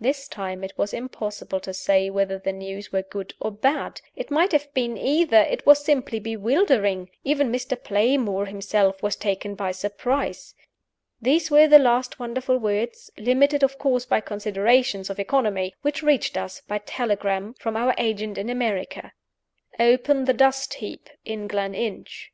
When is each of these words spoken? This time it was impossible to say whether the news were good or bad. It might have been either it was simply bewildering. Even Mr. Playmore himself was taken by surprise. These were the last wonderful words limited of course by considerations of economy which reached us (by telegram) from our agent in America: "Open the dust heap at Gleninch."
This 0.00 0.26
time 0.26 0.64
it 0.64 0.72
was 0.78 0.94
impossible 0.94 1.60
to 1.60 1.74
say 1.74 2.08
whether 2.08 2.38
the 2.38 2.54
news 2.54 2.92
were 2.92 3.02
good 3.02 3.34
or 3.40 3.50
bad. 3.50 4.00
It 4.14 4.30
might 4.30 4.52
have 4.52 4.72
been 4.72 4.96
either 4.96 5.36
it 5.42 5.66
was 5.66 5.84
simply 5.84 6.18
bewildering. 6.18 7.10
Even 7.24 7.52
Mr. 7.52 7.78
Playmore 7.84 8.46
himself 8.46 9.02
was 9.02 9.16
taken 9.16 9.54
by 9.54 9.72
surprise. 9.72 10.54
These 11.20 11.50
were 11.50 11.68
the 11.68 11.78
last 11.78 12.18
wonderful 12.18 12.56
words 12.56 13.10
limited 13.18 13.62
of 13.62 13.76
course 13.78 14.06
by 14.06 14.22
considerations 14.22 15.10
of 15.10 15.18
economy 15.20 15.74
which 15.82 16.02
reached 16.02 16.38
us 16.38 16.62
(by 16.66 16.78
telegram) 16.78 17.52
from 17.52 17.76
our 17.76 17.94
agent 17.98 18.38
in 18.38 18.48
America: 18.48 19.12
"Open 19.78 20.24
the 20.24 20.32
dust 20.32 20.72
heap 20.72 21.10
at 21.26 21.48
Gleninch." 21.48 22.32